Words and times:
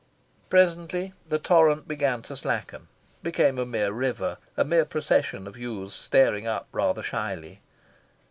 Presently 0.49 1.13
the 1.29 1.37
torrent 1.37 1.87
began 1.87 2.23
to 2.23 2.35
slacken, 2.35 2.87
became 3.21 3.59
a 3.59 3.67
mere 3.67 3.91
river, 3.91 4.39
a 4.57 4.65
mere 4.65 4.83
procession 4.83 5.45
of 5.45 5.59
youths 5.59 5.93
staring 5.93 6.47
up 6.47 6.67
rather 6.71 7.03
shyly. 7.03 7.61